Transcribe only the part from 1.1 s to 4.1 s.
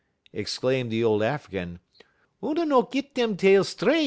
African, "Oona no git dem tale stret.